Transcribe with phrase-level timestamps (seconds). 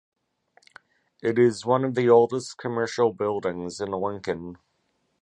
[1.21, 4.57] It is "one of the oldest commercial buildings" in Lincoln.